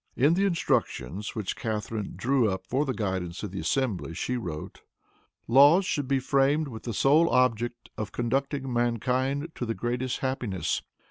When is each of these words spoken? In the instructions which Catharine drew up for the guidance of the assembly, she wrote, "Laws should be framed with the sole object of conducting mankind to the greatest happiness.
In 0.15 0.33
the 0.33 0.45
instructions 0.47 1.35
which 1.35 1.55
Catharine 1.55 2.13
drew 2.15 2.49
up 2.49 2.65
for 2.65 2.85
the 2.85 2.91
guidance 2.95 3.43
of 3.43 3.51
the 3.51 3.59
assembly, 3.59 4.15
she 4.15 4.35
wrote, 4.35 4.81
"Laws 5.47 5.85
should 5.85 6.07
be 6.07 6.17
framed 6.17 6.67
with 6.69 6.81
the 6.85 6.91
sole 6.95 7.29
object 7.29 7.91
of 7.99 8.11
conducting 8.11 8.73
mankind 8.73 9.51
to 9.53 9.63
the 9.63 9.75
greatest 9.75 10.21
happiness. 10.21 10.81